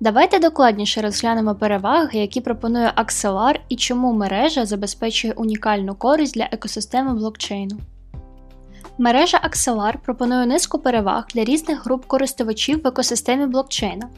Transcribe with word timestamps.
Давайте 0.00 0.38
докладніше 0.38 1.02
розглянемо 1.02 1.54
переваги, 1.54 2.18
які 2.18 2.40
пропонує 2.40 2.92
Axelar 2.96 3.60
і 3.68 3.76
чому 3.76 4.12
мережа 4.12 4.66
забезпечує 4.66 5.32
унікальну 5.32 5.94
користь 5.94 6.34
для 6.34 6.48
екосистеми 6.52 7.14
блокчейну. 7.14 7.78
Мережа 8.98 9.40
Axelar 9.48 9.98
пропонує 9.98 10.46
низку 10.46 10.78
переваг 10.78 11.26
для 11.34 11.44
різних 11.44 11.84
груп 11.84 12.04
користувачів 12.06 12.82
в 12.82 12.86
екосистемі 12.86 13.46
блокчейна. 13.46 14.08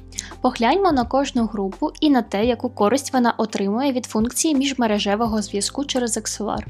Погляньмо 0.40 0.92
на 0.92 1.04
кожну 1.04 1.46
групу 1.46 1.90
і 2.00 2.10
на 2.10 2.22
те, 2.22 2.44
яку 2.44 2.70
користь 2.70 3.12
вона 3.12 3.34
отримує 3.38 3.92
від 3.92 4.06
функції 4.06 4.54
міжмережевого 4.54 5.42
зв'язку 5.42 5.84
через 5.84 6.18
Axelar. 6.18 6.66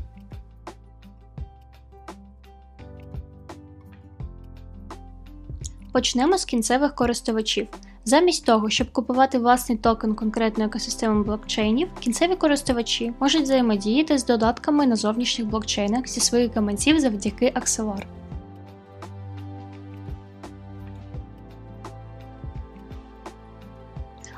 Почнемо 5.93 6.39
з 6.39 6.45
кінцевих 6.45 6.95
користувачів. 6.95 7.69
Замість 8.11 8.45
того, 8.45 8.71
щоб 8.71 8.93
купувати 8.93 9.39
власний 9.39 9.79
токен 9.79 10.15
конкретної 10.15 10.69
екосистеми 10.69 11.23
блокчейнів, 11.23 11.89
кінцеві 12.01 12.37
користувачі 12.37 13.13
можуть 13.21 13.43
взаємодіяти 13.43 14.19
з 14.19 14.25
додатками 14.25 14.87
на 14.87 14.97
зовнішніх 14.97 15.49
блокчейнах 15.49 16.09
зі 16.09 16.21
своїх 16.21 16.57
гаманців 16.57 17.01
завдяки 17.01 17.53
Axelar. 17.57 18.03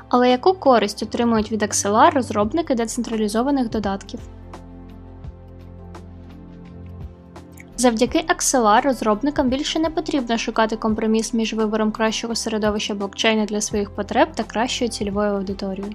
Але 0.09 0.29
яку 0.29 0.53
користь 0.53 1.03
отримують 1.03 1.51
від 1.51 1.63
Axelar 1.63 2.13
розробники 2.13 2.75
децентралізованих 2.75 3.69
додатків? 3.69 4.19
Завдяки 7.83 8.19
Axelar 8.19 8.81
розробникам 8.81 9.49
більше 9.49 9.79
не 9.79 9.89
потрібно 9.89 10.37
шукати 10.37 10.75
компроміс 10.75 11.33
між 11.33 11.53
вибором 11.53 11.91
кращого 11.91 12.35
середовища 12.35 12.93
блокчейну 12.93 13.45
для 13.45 13.61
своїх 13.61 13.89
потреб 13.89 14.29
та 14.35 14.43
кращою 14.43 14.89
цільовою 14.89 15.31
аудиторією. 15.31 15.93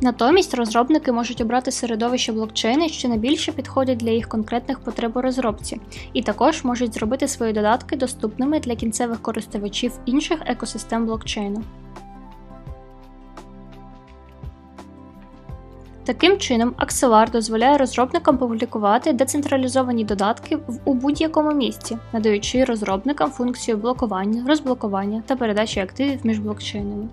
Натомість 0.00 0.54
розробники 0.54 1.12
можуть 1.12 1.40
обрати 1.40 1.70
середовище 1.70 2.32
блокчейну, 2.32 2.88
що 2.88 3.08
найбільше 3.08 3.52
підходить 3.52 3.98
для 3.98 4.10
їх 4.10 4.28
конкретних 4.28 4.80
потреб 4.80 5.16
у 5.16 5.20
розробці, 5.20 5.80
і 6.12 6.22
також 6.22 6.64
можуть 6.64 6.94
зробити 6.94 7.28
свої 7.28 7.52
додатки 7.52 7.96
доступними 7.96 8.60
для 8.60 8.76
кінцевих 8.76 9.22
користувачів 9.22 9.92
інших 10.06 10.38
екосистем 10.46 11.06
блокчейну. 11.06 11.62
Таким 16.04 16.38
чином, 16.38 16.74
Axelar 16.78 17.30
дозволяє 17.30 17.76
розробникам 17.78 18.38
публікувати 18.38 19.12
децентралізовані 19.12 20.04
додатки 20.04 20.58
у 20.84 20.94
будь-якому 20.94 21.52
місці, 21.52 21.98
надаючи 22.12 22.64
розробникам 22.64 23.30
функцію 23.30 23.76
блокування, 23.76 24.44
розблокування 24.48 25.22
та 25.26 25.36
передачі 25.36 25.80
активів 25.80 26.20
між 26.24 26.38
блокчейнами. 26.38 27.08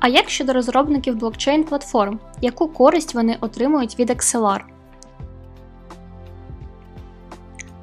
А 0.00 0.08
як 0.08 0.30
щодо 0.30 0.52
розробників 0.52 1.16
блокчейн 1.16 1.64
платформ, 1.64 2.18
яку 2.40 2.68
користь 2.68 3.14
вони 3.14 3.36
отримують 3.40 3.98
від 3.98 4.10
Axelar? 4.10 4.73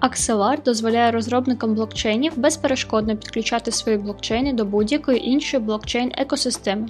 Axelar 0.01 0.63
дозволяє 0.63 1.11
розробникам 1.11 1.75
блокчейнів 1.75 2.37
безперешкодно 2.39 3.17
підключати 3.17 3.71
свої 3.71 3.97
блокчейни 3.97 4.53
до 4.53 4.65
будь-якої 4.65 5.29
іншої 5.29 5.63
блокчейн-екосистеми. 5.63 6.87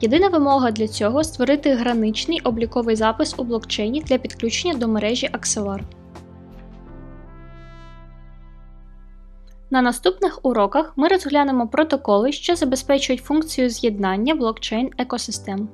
Єдина 0.00 0.28
вимога 0.28 0.70
для 0.70 0.88
цього 0.88 1.24
створити 1.24 1.74
граничний 1.74 2.40
обліковий 2.40 2.96
запис 2.96 3.34
у 3.38 3.44
блокчейні 3.44 4.00
для 4.00 4.18
підключення 4.18 4.74
до 4.74 4.88
мережі 4.88 5.30
Axelar. 5.32 5.80
На 9.70 9.82
наступних 9.82 10.40
уроках 10.42 10.92
ми 10.96 11.08
розглянемо 11.08 11.68
протоколи, 11.68 12.32
що 12.32 12.56
забезпечують 12.56 13.24
функцію 13.24 13.70
з'єднання 13.70 14.34
блокчейн 14.34 14.90
екосистем. 14.98 15.68